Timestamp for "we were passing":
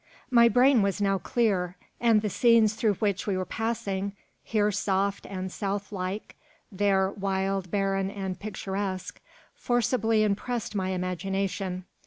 3.27-4.13